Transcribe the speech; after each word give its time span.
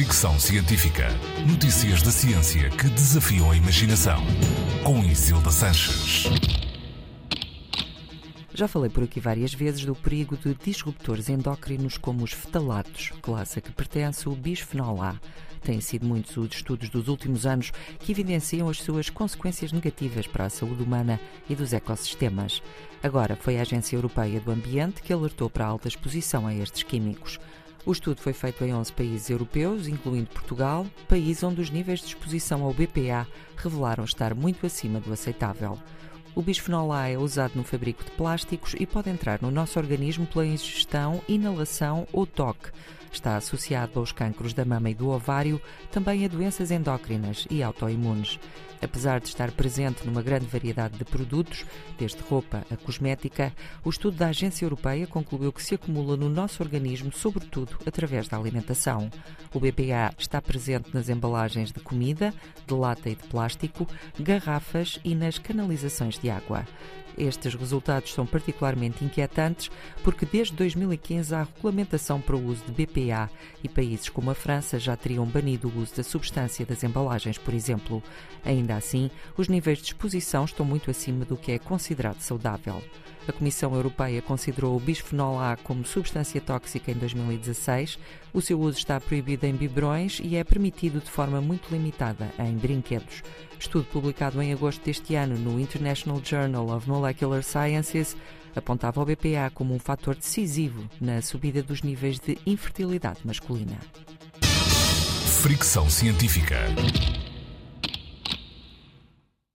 Fricção 0.00 0.40
Científica. 0.40 1.08
Notícias 1.46 2.00
da 2.00 2.10
ciência 2.10 2.70
que 2.70 2.88
desafiam 2.88 3.50
a 3.50 3.54
imaginação. 3.54 4.18
Com 4.82 5.04
Isilda 5.04 5.50
Sanches. 5.50 6.24
Já 8.54 8.66
falei 8.66 8.88
por 8.88 9.04
aqui 9.04 9.20
várias 9.20 9.52
vezes 9.52 9.84
do 9.84 9.94
perigo 9.94 10.38
de 10.38 10.54
disruptores 10.54 11.28
endócrinos 11.28 11.98
como 11.98 12.24
os 12.24 12.32
fetalatos, 12.32 13.12
classe 13.20 13.58
a 13.58 13.62
que 13.62 13.70
pertence 13.72 14.26
o 14.26 14.34
bisfenol 14.34 15.02
A. 15.02 15.20
Têm 15.60 15.82
sido 15.82 16.06
muitos 16.06 16.34
os 16.38 16.50
estudos 16.50 16.88
dos 16.88 17.06
últimos 17.06 17.44
anos 17.44 17.70
que 17.98 18.12
evidenciam 18.12 18.70
as 18.70 18.78
suas 18.78 19.10
consequências 19.10 19.70
negativas 19.70 20.26
para 20.26 20.46
a 20.46 20.50
saúde 20.50 20.82
humana 20.82 21.20
e 21.46 21.54
dos 21.54 21.74
ecossistemas. 21.74 22.62
Agora 23.02 23.36
foi 23.36 23.58
a 23.58 23.60
Agência 23.60 23.96
Europeia 23.96 24.40
do 24.40 24.50
Ambiente 24.50 25.02
que 25.02 25.12
alertou 25.12 25.50
para 25.50 25.66
a 25.66 25.68
alta 25.68 25.88
exposição 25.88 26.46
a 26.46 26.54
estes 26.54 26.84
químicos. 26.84 27.38
O 27.86 27.92
estudo 27.92 28.20
foi 28.20 28.34
feito 28.34 28.62
em 28.62 28.74
11 28.74 28.92
países 28.92 29.30
europeus, 29.30 29.88
incluindo 29.88 30.28
Portugal, 30.28 30.86
país 31.08 31.42
onde 31.42 31.62
os 31.62 31.70
níveis 31.70 32.00
de 32.00 32.06
exposição 32.06 32.62
ao 32.62 32.74
BPA 32.74 33.26
revelaram 33.56 34.04
estar 34.04 34.34
muito 34.34 34.66
acima 34.66 35.00
do 35.00 35.12
aceitável. 35.12 35.78
O 36.34 36.42
bisfenol 36.42 36.92
A 36.92 37.08
é 37.08 37.18
usado 37.18 37.56
no 37.56 37.64
fabrico 37.64 38.04
de 38.04 38.10
plásticos 38.12 38.74
e 38.78 38.86
pode 38.86 39.10
entrar 39.10 39.42
no 39.42 39.50
nosso 39.50 39.78
organismo 39.78 40.26
pela 40.26 40.46
ingestão, 40.46 41.20
inalação 41.28 42.06
ou 42.12 42.24
toque. 42.24 42.70
Está 43.12 43.36
associado 43.36 43.98
aos 43.98 44.12
cancros 44.12 44.54
da 44.54 44.64
mama 44.64 44.90
e 44.90 44.94
do 44.94 45.08
ovário, 45.08 45.60
também 45.90 46.24
a 46.24 46.28
doenças 46.28 46.70
endócrinas 46.70 47.46
e 47.50 47.62
autoimunes. 47.62 48.38
Apesar 48.82 49.20
de 49.20 49.28
estar 49.28 49.50
presente 49.50 50.06
numa 50.06 50.22
grande 50.22 50.46
variedade 50.46 50.96
de 50.96 51.04
produtos, 51.04 51.66
desde 51.98 52.22
roupa 52.22 52.64
a 52.70 52.76
cosmética, 52.76 53.52
o 53.84 53.90
estudo 53.90 54.16
da 54.16 54.28
Agência 54.28 54.64
Europeia 54.64 55.06
concluiu 55.06 55.52
que 55.52 55.62
se 55.62 55.74
acumula 55.74 56.16
no 56.16 56.30
nosso 56.30 56.62
organismo, 56.62 57.12
sobretudo 57.12 57.76
através 57.84 58.26
da 58.26 58.38
alimentação. 58.38 59.10
O 59.52 59.60
BPA 59.60 60.14
está 60.16 60.40
presente 60.40 60.94
nas 60.94 61.08
embalagens 61.08 61.72
de 61.72 61.80
comida, 61.80 62.32
de 62.66 62.74
lata 62.74 63.10
e 63.10 63.14
de 63.14 63.24
plástico, 63.24 63.86
garrafas 64.18 64.98
e 65.04 65.14
nas 65.14 65.38
canalizações 65.38 66.18
de 66.20 66.30
água. 66.30 66.66
Estes 67.18 67.54
resultados 67.54 68.12
são 68.12 68.24
particularmente 68.24 69.04
inquietantes 69.04 69.70
porque 70.02 70.24
desde 70.24 70.54
2015 70.54 71.34
há 71.34 71.42
regulamentação 71.42 72.20
para 72.20 72.36
o 72.36 72.46
uso 72.46 72.64
de 72.64 72.72
BPA 72.72 73.30
e 73.62 73.68
países 73.68 74.08
como 74.08 74.30
a 74.30 74.34
França 74.34 74.78
já 74.78 74.96
teriam 74.96 75.26
banido 75.26 75.68
o 75.68 75.80
uso 75.80 75.96
da 75.96 76.02
substância 76.02 76.64
das 76.64 76.82
embalagens, 76.82 77.36
por 77.36 77.52
exemplo. 77.52 78.02
Ainda 78.44 78.76
assim, 78.76 79.10
os 79.36 79.48
níveis 79.48 79.78
de 79.78 79.86
exposição 79.86 80.44
estão 80.44 80.64
muito 80.64 80.90
acima 80.90 81.24
do 81.24 81.36
que 81.36 81.52
é 81.52 81.58
considerado 81.58 82.20
saudável. 82.20 82.82
A 83.28 83.32
Comissão 83.32 83.74
Europeia 83.74 84.22
considerou 84.22 84.76
o 84.76 84.80
bisfenol 84.80 85.38
A 85.38 85.56
como 85.56 85.84
substância 85.84 86.40
tóxica 86.40 86.90
em 86.90 86.94
2016. 86.94 87.98
O 88.32 88.40
seu 88.40 88.58
uso 88.58 88.78
está 88.78 88.98
proibido 88.98 89.46
em 89.46 89.54
biberões 89.54 90.20
e 90.20 90.36
é 90.36 90.42
permitido 90.42 91.00
de 91.00 91.10
forma 91.10 91.40
muito 91.40 91.70
limitada 91.70 92.32
em 92.38 92.56
brinquedos. 92.56 93.22
Estudo 93.58 93.84
publicado 93.84 94.40
em 94.40 94.52
agosto 94.54 94.82
deste 94.82 95.14
ano 95.14 95.36
no 95.36 95.60
International 95.60 96.09
Journal 96.18 96.70
of 96.70 96.88
Molecular 96.88 97.42
Sciences 97.42 98.16
apontava 98.56 99.02
o 99.02 99.04
BPA 99.04 99.50
como 99.52 99.74
um 99.74 99.78
fator 99.78 100.16
decisivo 100.16 100.88
na 100.98 101.20
subida 101.20 101.62
dos 101.62 101.82
níveis 101.82 102.18
de 102.18 102.38
infertilidade 102.46 103.20
masculina. 103.24 103.78
Fricção 105.42 105.88
científica. 105.90 106.56